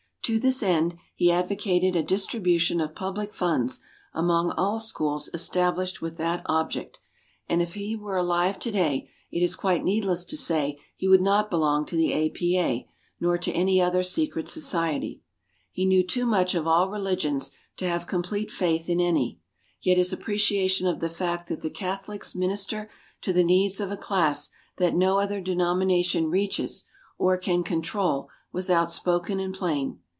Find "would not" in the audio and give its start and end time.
11.07-11.49